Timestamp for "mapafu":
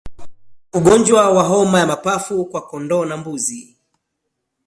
1.87-2.45